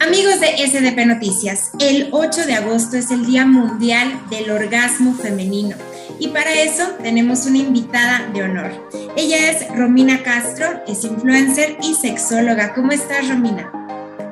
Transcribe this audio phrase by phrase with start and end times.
[0.00, 5.76] Amigos de SDP Noticias, el 8 de agosto es el Día Mundial del Orgasmo Femenino
[6.18, 8.72] y para eso tenemos una invitada de honor.
[9.16, 12.72] Ella es Romina Castro, es influencer y sexóloga.
[12.74, 13.70] ¿Cómo estás, Romina?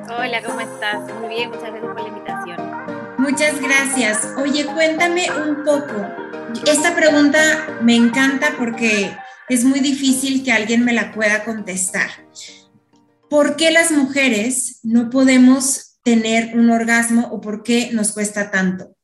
[0.09, 0.99] Hola, ¿cómo estás?
[1.19, 2.57] Muy bien, muchas gracias por la invitación.
[3.19, 4.27] Muchas gracias.
[4.37, 6.07] Oye, cuéntame un poco.
[6.65, 7.39] Esta pregunta
[7.81, 9.15] me encanta porque
[9.49, 12.09] es muy difícil que alguien me la pueda contestar.
[13.29, 18.95] ¿Por qué las mujeres no podemos tener un orgasmo o por qué nos cuesta tanto?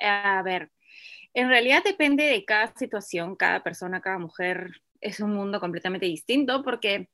[0.00, 0.70] A ver,
[1.32, 6.62] en realidad depende de cada situación, cada persona, cada mujer es un mundo completamente distinto
[6.62, 7.08] porque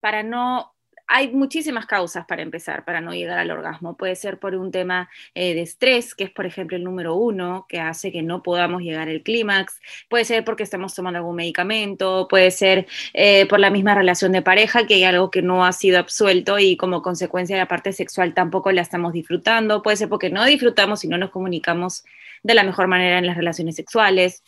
[0.00, 0.75] para no
[1.08, 3.96] hay muchísimas causas para empezar, para no llegar al orgasmo.
[3.96, 7.66] Puede ser por un tema eh, de estrés, que es por ejemplo el número uno,
[7.68, 9.80] que hace que no podamos llegar al clímax.
[10.08, 14.42] Puede ser porque estamos tomando algún medicamento, puede ser eh, por la misma relación de
[14.42, 17.92] pareja, que hay algo que no ha sido absuelto y como consecuencia de la parte
[17.92, 19.82] sexual tampoco la estamos disfrutando.
[19.82, 22.04] Puede ser porque no disfrutamos y no nos comunicamos
[22.42, 24.42] de la mejor manera en las relaciones sexuales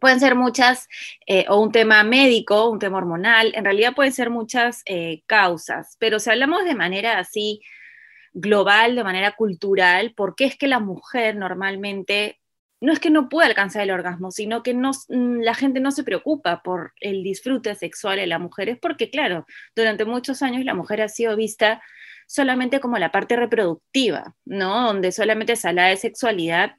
[0.00, 0.88] pueden ser muchas,
[1.26, 5.96] eh, o un tema médico, un tema hormonal, en realidad pueden ser muchas eh, causas,
[5.98, 7.60] pero si hablamos de manera así
[8.32, 12.40] global, de manera cultural, ¿por qué es que la mujer normalmente
[12.80, 16.02] no es que no pueda alcanzar el orgasmo, sino que mm, la gente no se
[16.02, 18.68] preocupa por el disfrute sexual de la mujer?
[18.70, 21.80] Es porque, claro, durante muchos años la mujer ha sido vista
[22.26, 24.86] solamente como la parte reproductiva, ¿no?
[24.86, 26.76] Donde solamente se habla de sexualidad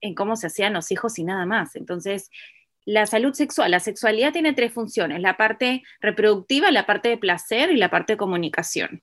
[0.00, 1.76] en cómo se hacían los hijos y nada más.
[1.76, 2.30] Entonces,
[2.84, 7.70] la salud sexual, la sexualidad tiene tres funciones, la parte reproductiva, la parte de placer
[7.70, 9.02] y la parte de comunicación.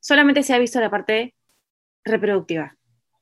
[0.00, 1.34] Solamente se ha visto la parte
[2.04, 2.76] reproductiva,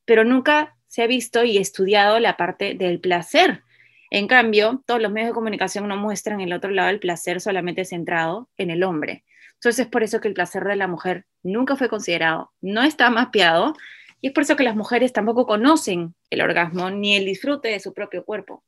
[0.05, 3.63] pero nunca se ha visto y estudiado la parte del placer.
[4.11, 7.85] En cambio, todos los medios de comunicación no muestran el otro lado del placer solamente
[7.85, 9.25] centrado en el hombre.
[9.55, 13.11] Entonces es por eso que el placer de la mujer nunca fue considerado, no está
[13.11, 13.75] mapeado
[14.21, 17.81] y es por eso que las mujeres tampoco conocen el orgasmo ni el disfrute de
[17.81, 18.65] su propio cuerpo.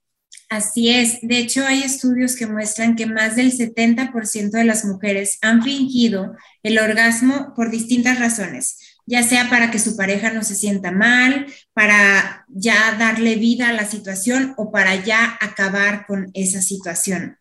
[0.49, 1.19] Así es.
[1.21, 6.35] De hecho, hay estudios que muestran que más del 70% de las mujeres han fingido
[6.63, 11.47] el orgasmo por distintas razones, ya sea para que su pareja no se sienta mal,
[11.75, 17.37] para ya darle vida a la situación o para ya acabar con esa situación.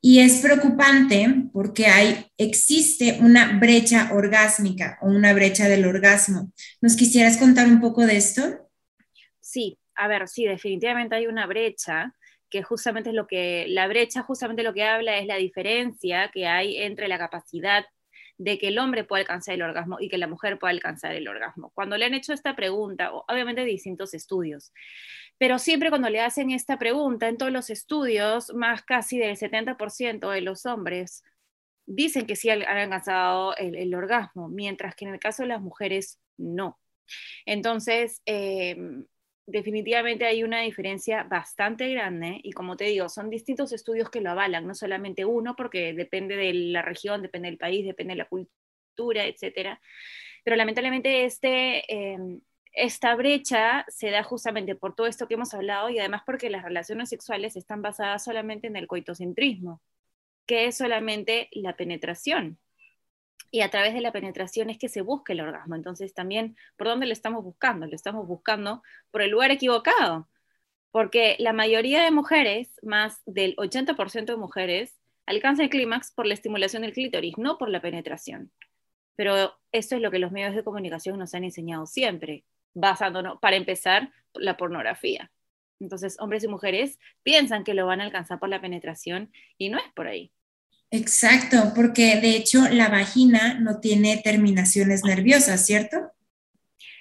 [0.00, 6.52] Y es preocupante porque hay, existe una brecha orgásmica o una brecha del orgasmo.
[6.80, 8.42] ¿Nos quisieras contar un poco de esto?
[9.40, 12.14] Sí, a ver, sí, definitivamente hay una brecha
[12.50, 16.46] que justamente es lo que, la brecha justamente lo que habla es la diferencia que
[16.46, 17.84] hay entre la capacidad
[18.38, 21.28] de que el hombre pueda alcanzar el orgasmo y que la mujer pueda alcanzar el
[21.28, 21.70] orgasmo.
[21.74, 24.72] Cuando le han hecho esta pregunta, obviamente distintos estudios,
[25.38, 30.30] pero siempre cuando le hacen esta pregunta, en todos los estudios, más casi del 70%
[30.30, 31.22] de los hombres
[31.86, 36.18] dicen que sí han alcanzado el, orgasmo, mientras que en el caso de las mujeres
[36.36, 36.78] no.
[37.44, 39.06] Entonces, em,
[39.46, 44.30] definitivamente hay una diferencia bastante grande y como te digo, son distintos estudios que lo
[44.30, 48.28] avalan, no solamente uno, porque depende de la región, depende del país, depende de la
[48.28, 49.80] cultura, etcétera.
[50.44, 52.40] Pero lamentablemente este, em,
[52.72, 56.64] esta brecha se da justamente por todo esto que hemos hablado y además porque las
[56.64, 59.80] relaciones sexuales están basadas solamente en el coitocentrismo,
[60.46, 62.58] que es solamente la penetración
[63.50, 65.74] y a través de la penetración es que se busca el orgasmo.
[65.74, 67.86] Entonces también, ¿por dónde lo estamos buscando?
[67.86, 70.28] Lo estamos buscando por el lugar equivocado,
[70.90, 76.34] porque la mayoría de mujeres, más del 80% de mujeres, alcanzan el clímax por la
[76.34, 78.52] estimulación del clítoris, no por la penetración.
[79.16, 83.56] Pero eso es lo que los medios de comunicación nos han enseñado siempre, basándonos, para
[83.56, 85.30] empezar, la pornografía.
[85.80, 89.78] Entonces, hombres y mujeres piensan que lo van a alcanzar por la penetración y no
[89.78, 90.32] es por ahí.
[90.90, 96.12] Exacto, porque de hecho la vagina no tiene terminaciones nerviosas, ¿cierto?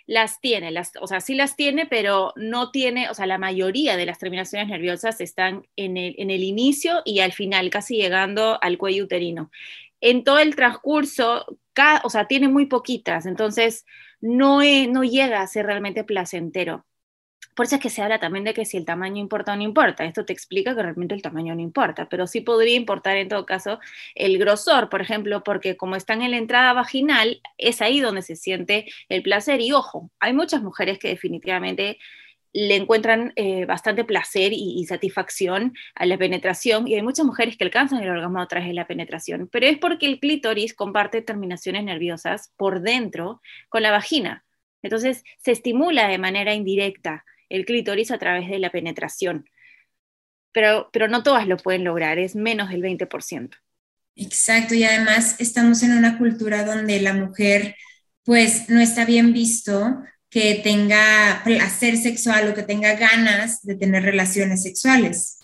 [0.08, 3.98] Las tiene, las, o sea, sí las tiene, pero no tiene, o sea, la mayoría
[3.98, 8.60] de las terminaciones nerviosas están en el, en el inicio y al final, casi llegando
[8.62, 9.52] al cuello uterino.
[10.02, 11.58] En todo el transcurso,
[12.04, 13.86] o sea, tiene muy poquitas, entonces
[14.22, 14.60] no,
[14.90, 16.86] no llega a ser realmente placentero.
[17.56, 19.64] Por eso es que se habla también de que si el tamaño importa o no
[19.64, 20.04] importa.
[20.04, 23.46] Esto te explica que realmente el tamaño no importa, pero sí podría importar en todo
[23.46, 23.80] caso
[24.14, 28.36] el grosor, por ejemplo, porque como están en la entrada vaginal, es ahí donde se
[28.36, 29.62] siente el placer.
[29.62, 31.98] Y ojo, hay muchas mujeres que definitivamente
[32.56, 37.66] le encuentran eh, bastante placer y, satisfacción a la penetración y hay muchas mujeres que
[37.66, 41.84] alcanzan el orgasmo a través de la penetración, pero es porque el clítoris comparte terminaciones
[41.84, 44.46] nerviosas por dentro con la vagina.
[44.84, 49.50] Entonces se estimula de manera indirecta el clítoris a través de la penetración.
[50.52, 53.58] Pero, pero no todas lo pueden lograr, es menos del 20%.
[54.16, 57.76] Exacto, y además estamos en una cultura donde la mujer
[58.24, 64.04] pues no está bien visto que tenga placer sexual o que tenga ganas de tener
[64.04, 65.40] relaciones sexuales.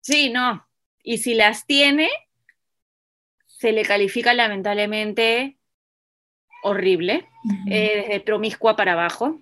[0.00, 0.66] Sí, no.
[1.02, 2.08] Y si las tiene,
[3.46, 5.56] se le califica lamentablemente
[6.64, 7.28] horrible,
[7.70, 9.40] eh, desde promiscua para abajo.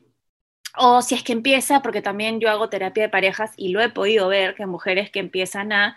[0.76, 3.88] O si es que empieza, porque también yo hago terapia de parejas y lo he
[3.88, 5.96] podido ver, que mujeres que empiezan a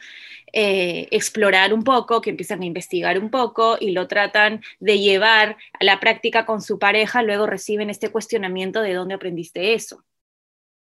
[0.52, 5.58] eh, explorar un poco, que empiezan a investigar un poco y lo tratan de llevar
[5.80, 10.04] a la práctica con su pareja, luego reciben este cuestionamiento de dónde aprendiste eso.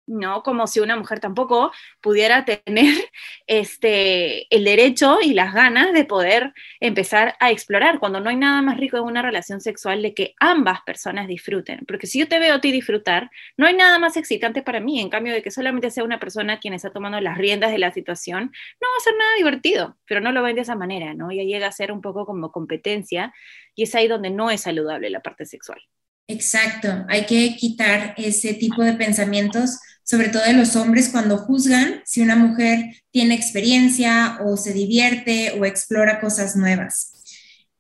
[0.07, 0.44] ¿No?
[0.44, 1.72] Como si una mujer tampoco
[2.02, 2.94] pudiera tener
[3.48, 8.62] este, el derecho y las ganas de poder empezar a explorar, cuando no hay nada
[8.62, 11.86] más rico en una relación sexual de que ambas personas disfruten.
[11.88, 15.00] Porque si yo te veo a ti disfrutar, no hay nada más excitante para mí,
[15.00, 17.92] en cambio de que solamente sea una persona quien está tomando las riendas de la
[17.92, 18.51] situación,
[18.81, 21.31] no va a ser nada divertido, pero no lo ven de esa manera, ¿no?
[21.31, 23.34] Ya llega a ser un poco como competencia
[23.75, 25.81] y es ahí donde no es saludable la parte sexual.
[26.28, 32.02] Exacto, hay que quitar ese tipo de pensamientos, sobre todo de los hombres cuando juzgan
[32.06, 37.12] si una mujer tiene experiencia o se divierte o explora cosas nuevas.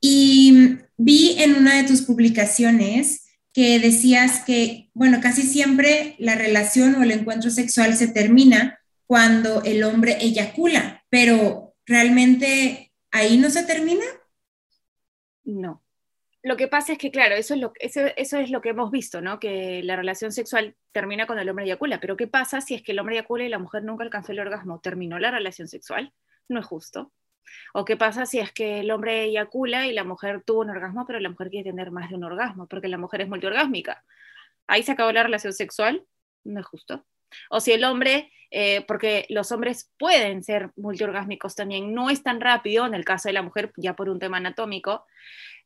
[0.01, 3.21] Y vi en una de tus publicaciones
[3.53, 9.63] que decías que, bueno, casi siempre la relación o el encuentro sexual se termina cuando
[9.63, 14.03] el hombre eyacula, pero ¿realmente ahí no se termina?
[15.43, 15.84] No.
[16.45, 19.39] Lo que pasa es que, claro, eso es lo, que hemos visto, ¿no?
[19.39, 21.99] Que la relación sexual termina cuando el hombre eyacula.
[21.99, 24.39] Pero ¿qué pasa si es que el hombre eyacula y la mujer nunca alcanzó el
[24.39, 24.79] orgasmo?
[24.79, 26.13] ¿Terminó la relación sexual?
[26.47, 27.11] No es justo.
[27.73, 31.07] ¿O qué pasa si es que el hombre eyacula y la mujer tuvo un orgasmo,
[31.07, 34.03] pero la mujer quiere tener más de un orgasmo, porque la mujer es multiorgásmica?
[34.67, 36.05] Ahí se acabó la relación sexual,
[36.43, 37.07] no es justo.
[37.49, 42.39] O si el hombre, eh, porque los hombres pueden ser multiorgásmicos también, no es tan
[42.39, 45.07] rápido en el caso de la mujer, ya por un tema anatómico,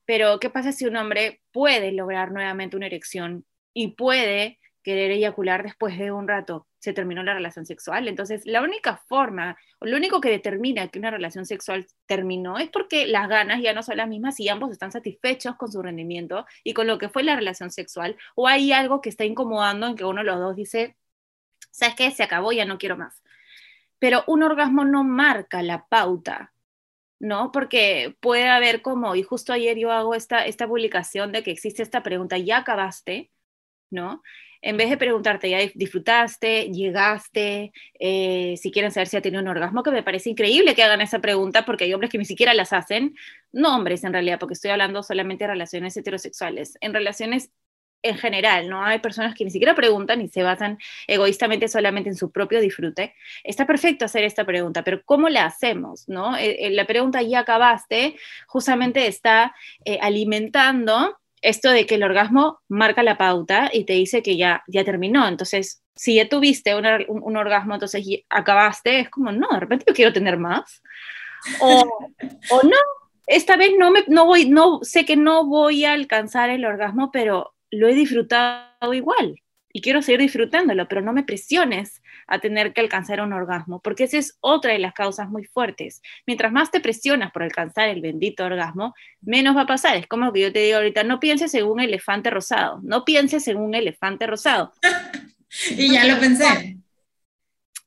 [0.10, 3.46] pero, ¿qué pasa si un hombre puede lograr nuevamente una erección
[3.76, 6.68] y puede querer eyacular después de un rato?
[6.80, 8.08] Se terminó la relación sexual.
[8.08, 12.72] Entonces, la única forma, o lo único que determina que una relación sexual terminó es
[12.72, 16.48] porque las ganas ya no son las mismas y ambos están satisfechos con su rendimiento
[16.64, 19.96] y con lo que fue la relación sexual, o hay algo que está incomodando en
[19.96, 20.98] que uno de los dos dice,
[21.70, 22.10] ¿sabes qué?
[22.10, 23.22] Se acabó, ya no quiero más.
[24.00, 26.52] Pero un orgasmo no marca la pauta
[27.20, 27.52] ¿no?
[27.52, 31.84] Porque puede haber como, y justo ayer yo hago esta, esta publicación de que existe
[31.84, 33.32] esta pregunta, ¿ya acabaste?
[33.92, 34.22] ¿No?
[34.62, 36.70] En vez de preguntarte, ¿ya disfrutaste?
[36.70, 37.72] ¿Llegaste?
[38.00, 41.02] Eh, si quieren saber si ha tenido un orgasmo, que me parece increíble que hagan
[41.02, 43.16] esa pregunta porque hay hombres que ni siquiera las hacen.
[43.54, 46.78] No hombres en realidad, porque estoy hablando solamente de relaciones heterosexuales.
[46.82, 47.52] En relaciones
[48.02, 48.84] en general, ¿no?
[48.84, 53.16] Hay personas que ni siquiera preguntan y se basan egoístamente solamente en su propio disfrute.
[53.44, 56.38] Está perfecto hacer esta pregunta, pero ¿cómo la hacemos, no?
[56.38, 58.16] Eh, eh, la pregunta ¿ya acabaste?
[58.48, 59.54] justamente está
[59.86, 64.64] eh, alimentando esto de que el orgasmo marca la pauta y te dice que ya,
[64.68, 65.28] ya terminó.
[65.28, 70.14] Entonces, si ya tuviste un, orgasmo, entonces acabaste, es como, no, de repente yo quiero
[70.14, 70.82] tener más.
[71.62, 72.10] O,
[72.52, 72.78] o no,
[73.30, 77.12] esta vez no, me, no voy, no, sé que no voy a alcanzar el orgasmo,
[77.12, 82.74] pero lo he disfrutado igual y quiero seguir disfrutándolo, pero no me presiones a tener
[82.74, 86.02] que alcanzar un orgasmo, porque esa es otra de las causas muy fuertes.
[86.26, 89.96] Mientras más te presionas por alcanzar el bendito orgasmo, menos va a pasar.
[89.98, 93.48] Es como que yo te digo ahorita, no pienses en un elefante rosado, no pienses
[93.48, 94.74] en un elefante rosado.
[95.72, 96.78] y ya lo pensé.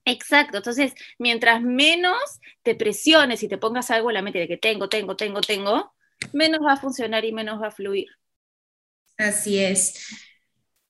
[0.04, 4.56] Exacto, entonces, mientras menos te presiones y te pongas algo en la mente de que
[4.56, 5.94] tengo, tengo, tengo, tengo,
[6.32, 8.08] menos va a funcionar y menos va a fluir.
[9.22, 9.94] Así es.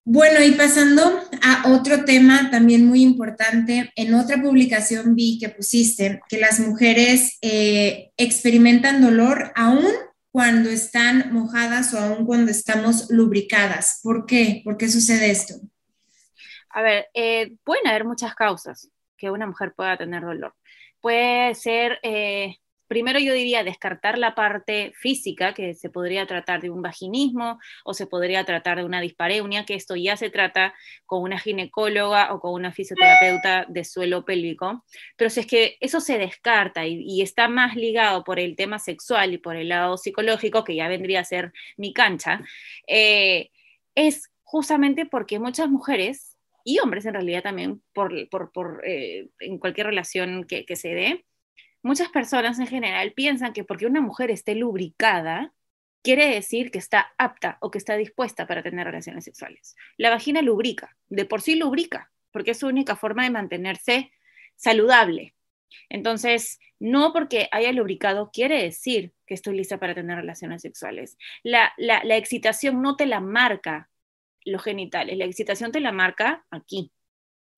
[0.04, 1.02] Bueno, y pasando
[1.42, 7.38] a otro tema también muy importante, en otra publicación vi que pusiste que las mujeres
[7.40, 9.86] eh, experimentan dolor aún
[10.32, 14.00] cuando están mojadas o aún cuando estamos lubricadas.
[14.02, 14.62] ¿Por qué?
[14.64, 15.54] ¿Por qué sucede esto?
[16.70, 20.54] A ver, eh, pueden haber muchas causas que una mujer pueda tener dolor.
[21.00, 22.56] Puede ser eh,
[22.92, 27.94] primero yo diría descartar la parte física, que se podría tratar de un vaginismo o
[27.94, 30.75] se podría tratar de una dispareunia, que esto ya se trata
[31.06, 34.84] con una ginecóloga o con una fisioterapeuta de suelo pélvico.
[35.16, 39.32] Pero si es que eso se descarta y, está más ligado por el tema sexual
[39.32, 42.42] y por el lado psicológico, que ya vendría a ser mi cancha,
[42.87, 43.49] eh,
[43.94, 48.12] es justamente porque muchas mujeres y hombres en realidad también por,
[48.84, 51.25] eh, en cualquier relación que se dé,
[51.82, 55.52] muchas personas en general piensan que porque una mujer esté lubricada,
[56.02, 59.76] quiere decir que está apta o que está dispuesta para tener relaciones sexuales.
[59.96, 64.12] La vagina lubrica, de por sí lubrica, porque es su única forma de mantenerse
[64.56, 65.34] saludable.
[65.88, 71.16] Entonces, no porque haya lubricado quiere decir que estoy lista para tener relaciones sexuales.
[71.42, 73.88] La, la excitación no te la marca
[74.44, 76.92] los genitales, la excitación te la marca aquí,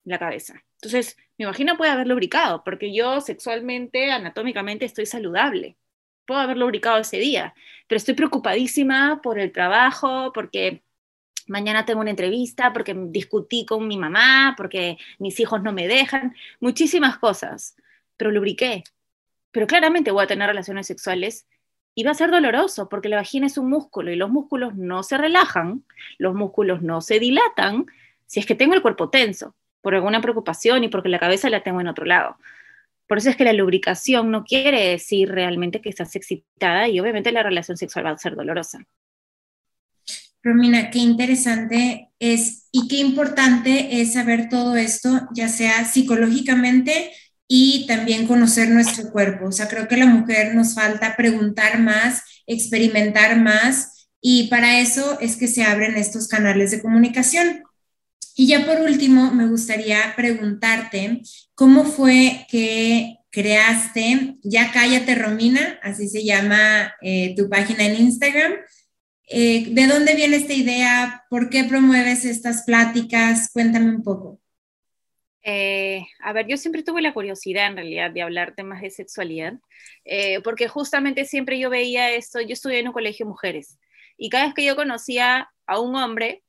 [0.04, 0.62] la cabeza.
[0.84, 5.78] Entonces, me imagino puede haber lubricado, porque yo sexualmente, anatómicamente, estoy saludable.
[6.26, 7.54] Puedo haber lubricado ese día,
[7.88, 10.84] pero estoy preocupadísima por el trabajo, porque
[11.46, 16.34] mañana tengo una entrevista, porque discutí con mi mamá, porque mis hijos no me dejan,
[16.60, 17.76] muchísimas cosas,
[18.18, 18.84] pero lubriqué.
[19.50, 21.46] Pero claramente voy a tener relaciones sexuales
[21.94, 25.02] y va a ser doloroso porque la vagina es un músculo y los músculos no
[25.02, 25.84] se relajan,
[26.18, 27.86] los músculos no se dilatan
[28.26, 31.62] si es que tengo el cuerpo tenso por alguna preocupación y porque la cabeza la
[31.62, 32.38] tengo en otro lado.
[33.06, 37.30] Por eso es que la lubricación no quiere decir realmente que estás excitada y obviamente
[37.30, 38.84] la relación sexual va a ser dolorosa.
[40.42, 47.12] Romina, qué interesante es y qué importante es saber todo esto, ya sea psicológicamente
[47.46, 49.46] y también conocer nuestro cuerpo.
[49.46, 55.18] O sea, creo que la mujer nos falta preguntar más, experimentar más y para eso
[55.20, 57.62] es que se abren estos canales de comunicación.
[58.36, 61.22] Y ya por último, me gustaría preguntarte,
[61.54, 68.54] ¿cómo fue que creaste Ya Cállate Romina, así se llama eh, tu página en Instagram?
[69.28, 71.24] Eh, ¿De dónde viene esta idea?
[71.30, 73.50] ¿Por qué promueves estas pláticas?
[73.52, 74.40] Cuéntame un poco.
[75.42, 79.54] Eh, a ver, yo siempre tuve la curiosidad en realidad de hablar temas de sexualidad,
[80.42, 83.78] porque justamente siempre yo veía esto, yo estudié en un colegio de mujeres,
[84.16, 86.43] y cada vez que yo conocía a un hombre,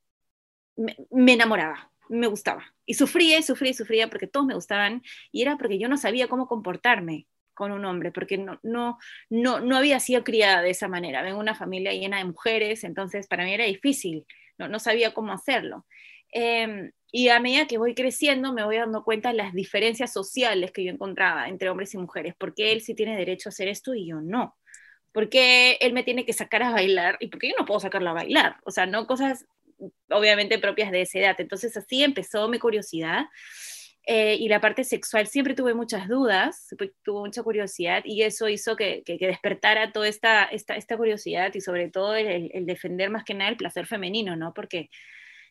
[0.76, 2.64] me, enamoraba, me gustaba.
[2.84, 5.02] Y sufría y sufría y sufría porque todos me gustaban
[5.32, 8.98] y era porque yo no sabía cómo comportarme con un hombre, porque no, no,
[9.30, 11.22] no, no había sido criada de esa manera.
[11.22, 14.26] Vengo una familia llena de mujeres, entonces para mí era difícil,
[14.58, 15.86] no, no sabía cómo hacerlo.
[16.32, 20.70] Em, y a medida que voy creciendo me voy dando cuenta de las diferencias sociales
[20.72, 23.94] que yo encontraba entre hombres y mujeres, porque él sí tiene derecho a hacer esto
[23.94, 24.56] y yo no.
[25.12, 28.14] Porque él me tiene que sacar a bailar y porque yo no puedo sacarlo a
[28.14, 28.58] bailar.
[28.64, 29.46] O sea, no cosas
[30.10, 31.36] obviamente propias de esa edad.
[31.38, 33.26] Entonces así empezó mi curiosidad.
[34.08, 36.68] Eh, y la parte sexual siempre tuve muchas dudas,
[37.02, 41.60] tuve mucha curiosidad y eso hizo que, que, despertara toda esta, esta, esta, curiosidad y
[41.60, 44.54] sobre todo el, el, defender más que nada el placer femenino, ¿no?
[44.54, 44.90] Porque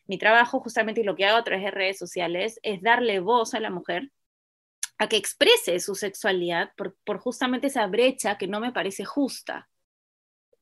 [0.06, 3.52] mi trabajo justamente y lo que hago a través de redes sociales es darle voz
[3.52, 4.10] a la mujer
[4.96, 9.68] a que exprese su sexualidad por, por justamente esa brecha que no me parece justa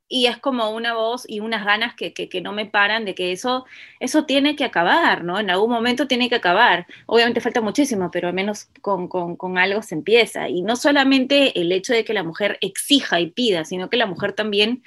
[0.08, 3.32] y es como una voz y unas ganas que, que, no me paran de que
[3.32, 3.64] eso,
[4.00, 5.40] eso tiene que acabar, ¿no?
[5.40, 6.86] En algún momento tiene que acabar.
[7.06, 10.48] Obviamente falta muchísimo, pero al menos con, con, con, algo se empieza.
[10.48, 14.06] Y no solamente el hecho de que la mujer exija y pida, sino que la
[14.06, 14.82] mujer también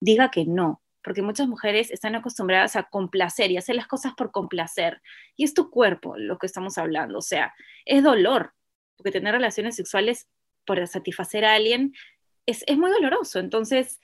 [0.00, 0.82] diga que no.
[1.02, 5.00] Porque muchas mujeres están acostumbradas a complacer y hacer las cosas por complacer.
[5.36, 7.18] Y es tu cuerpo lo que estamos hablando.
[7.18, 7.54] O sea,
[7.86, 8.52] es dolor.
[8.96, 10.28] Porque tener relaciones sexuales
[10.66, 11.94] por satisfacer a alguien
[12.44, 13.38] es, es muy doloroso.
[13.38, 13.98] Entonces,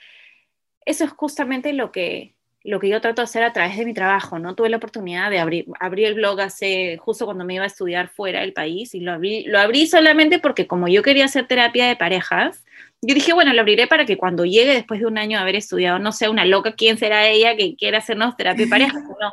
[0.87, 3.93] eso es justamente lo que, lo que yo trato de hacer a través de mi
[3.93, 4.55] trabajo, ¿no?
[4.55, 8.09] Tuve la oportunidad de abrir, abrir el blog hace, justo cuando me iba a estudiar
[8.09, 11.87] fuera del país, y lo abrí, lo abrí solamente porque como yo quería hacer terapia
[11.87, 12.65] de parejas,
[13.03, 15.57] yo dije, bueno, lo abriré para que cuando llegue después de un año de haber
[15.57, 19.03] estudiado, no sea una loca, ¿quién será ella que quiera hacernos terapia de parejas?
[19.21, 19.33] No,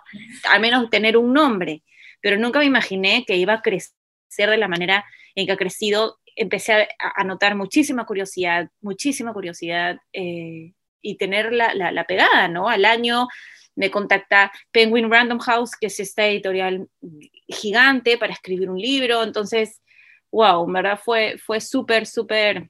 [0.51, 1.83] al menos tener un nombre.
[2.21, 5.05] Pero nunca me imaginé que iba a crecer de la manera
[5.35, 6.19] en que ha crecido.
[6.35, 9.97] Empecé a, a notar muchísima curiosidad, muchísima curiosidad.
[10.13, 12.67] Eh, y tener la, pegada, ¿no?
[12.67, 13.27] Al año
[13.75, 16.87] me contacta Penguin Random House, que es esta editorial
[17.47, 19.81] gigante para escribir un libro, entonces,
[20.31, 22.69] wow, en verdad fue, fue súper, súper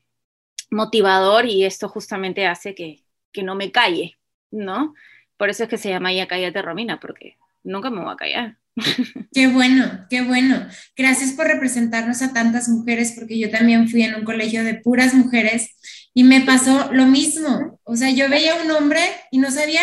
[0.71, 4.17] motivador y esto justamente hace que, que, no me calle,
[4.51, 4.95] ¿no?
[5.37, 8.57] Por eso es que se llama Ya Cállate Romina, porque nunca me voy a callar.
[9.33, 10.67] Qué bueno, qué bueno.
[10.95, 15.13] Gracias por representarnos a tantas mujeres, porque yo también fui en un colegio de puras
[15.13, 15.75] mujeres
[16.13, 17.79] y me pasó lo mismo.
[17.83, 19.01] O sea, yo veía a un hombre
[19.31, 19.81] y no sabía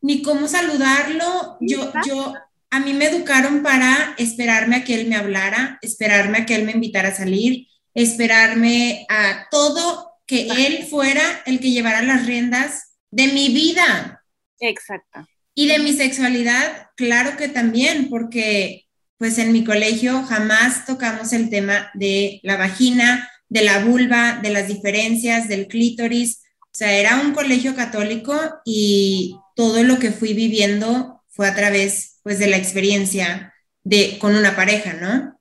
[0.00, 1.56] ni cómo saludarlo.
[1.60, 2.34] Yo, yo,
[2.70, 6.64] a mí me educaron para esperarme a que él me hablara, esperarme a que él
[6.64, 12.92] me invitara a salir, esperarme a todo que él fuera el que llevara las riendas
[13.10, 14.24] de mi vida.
[14.60, 15.26] Exacto.
[15.54, 18.86] Y de mi sexualidad, claro que también, porque
[19.18, 24.50] pues en mi colegio jamás tocamos el tema de la vagina, de la vulva, de
[24.50, 26.42] las diferencias, del clítoris.
[26.62, 32.20] O sea, era un colegio católico y todo lo que fui viviendo fue a través,
[32.22, 33.52] pues, de la experiencia
[33.82, 35.38] de, con una pareja, ¿no?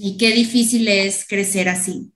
[0.00, 2.12] Y qué difícil es crecer así.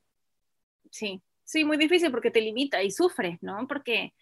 [0.91, 3.67] Sí, sí, muy difícil porque te limita y sufres, ¿no?
[3.69, 4.15] Porque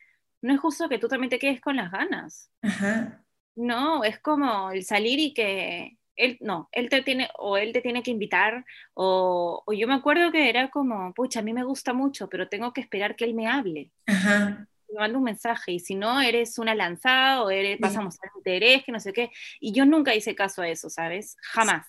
[0.43, 2.51] no es justo que tú también te quedes con las ganas.
[2.63, 3.25] Ajá.
[3.55, 7.81] No, es como el salir y que, él no, él te tiene, o él te
[7.81, 11.65] tiene que invitar, o, o, yo me acuerdo que era como, pucha, a mí me
[11.65, 13.91] gusta mucho, pero tengo que esperar que él me hable.
[14.07, 14.67] Ajá.
[14.89, 18.31] Me manda un mensaje, y si no, eres una lanzada, o eres, vas a mostrar
[18.37, 19.31] interés, que no sé qué.
[19.61, 21.37] Y yo nunca hice caso a eso, ¿sabes?
[21.43, 21.87] Jamás.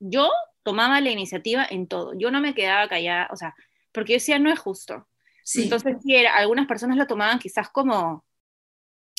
[0.00, 0.30] Yo
[0.62, 2.12] tomaba la iniciativa en todo.
[2.14, 3.54] Yo no me quedaba callada, o sea,
[3.92, 5.06] porque yo decía, no es justo.
[5.44, 5.64] Sí.
[5.64, 8.24] Entonces, sí, era, algunas personas lo tomaban quizás como,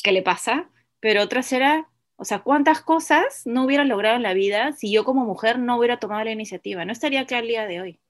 [0.02, 0.70] ¿qué le pasa?
[1.00, 1.88] Pero otras era,
[2.22, 5.76] o sea, ¿cuántas cosas no hubiera logrado en la vida si yo como mujer no
[5.76, 6.84] hubiera tomado la iniciativa?
[6.84, 8.00] No estaría acá el día de hoy.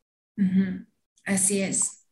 [1.25, 2.05] Así es.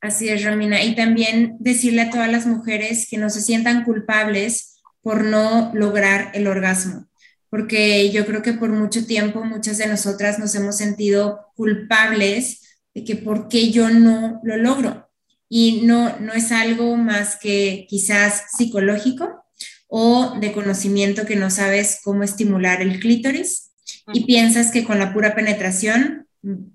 [0.00, 0.82] Así es, Romina.
[0.82, 6.30] Y también decirle a todas las mujeres que no se sientan culpables por no lograr
[6.32, 7.06] el orgasmo,
[7.50, 13.04] porque yo creo que por mucho tiempo muchas de nosotras nos hemos sentido culpables de
[13.04, 15.10] que por qué yo no lo logro.
[15.50, 19.44] Y no, no es algo más que quizás psicológico,
[19.88, 23.72] o de conocimiento que no sabes cómo estimular el clítoris
[24.12, 26.26] y piensas que con la pura penetración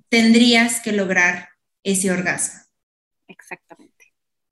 [0.09, 1.49] tendrías que lograr
[1.83, 2.61] ese orgasmo.
[3.27, 3.91] Exactamente.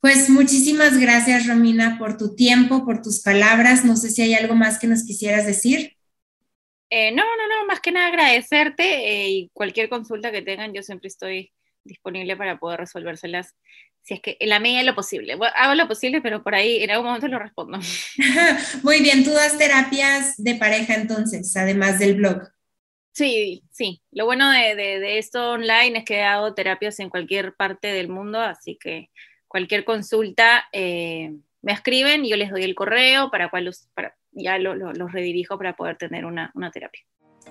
[0.01, 3.83] Pues muchísimas gracias, Romina, por tu tiempo, por tus palabras.
[3.83, 5.97] No sé si hay algo más que nos quisieras decir.
[6.89, 10.81] Eh, no, no, no, más que nada agradecerte eh, y cualquier consulta que tengan, yo
[10.81, 11.51] siempre estoy
[11.83, 13.55] disponible para poder resolvérselas
[14.09, 15.37] si es que en la medida de lo posible.
[15.55, 17.77] hago lo posible, pero por ahí en algún momento lo respondo.
[18.83, 22.41] Muy bien, tú das terapias de pareja entonces, además del blog.
[23.13, 24.01] Sí, sí.
[24.09, 28.79] Lo bueno de, esto online es que hago terapias en cualquier parte del mundo, así
[28.81, 29.11] que
[29.47, 34.57] cualquier consulta eh, me escriben y yo les doy el correo para cual para, ya
[34.57, 37.01] los redirijo para poder tener una, una terapia.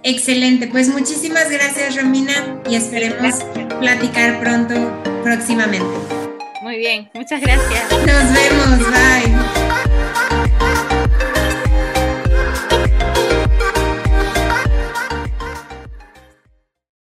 [0.03, 3.45] Excelente, pues muchísimas gracias Romina y esperemos
[3.79, 6.18] platicar pronto próximamente.
[6.63, 7.91] Muy bien, muchas gracias.
[7.91, 9.58] Nos vemos, bye.